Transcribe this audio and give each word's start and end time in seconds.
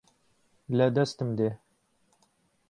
لە 0.77 0.87
دەستم 0.95 1.29
دێ 1.37 1.51